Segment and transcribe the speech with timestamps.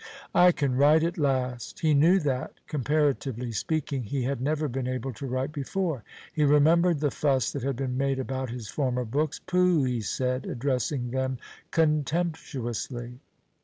[0.33, 5.13] "I can write at last!" He knew that, comparatively speaking, he had never been able
[5.13, 6.03] to write before.
[6.33, 9.37] He remembered the fuss that had been made about his former books.
[9.45, 11.37] "Pooh!" he said, addressing them
[11.69, 13.19] contemptuously.